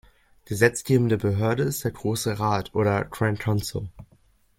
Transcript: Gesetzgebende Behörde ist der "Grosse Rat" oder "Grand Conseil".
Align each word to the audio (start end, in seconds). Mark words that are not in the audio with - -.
Gesetzgebende 0.45 1.19
Behörde 1.19 1.61
ist 1.61 1.83
der 1.83 1.91
"Grosse 1.91 2.39
Rat" 2.39 2.73
oder 2.73 3.05
"Grand 3.05 3.39
Conseil". 3.39 3.87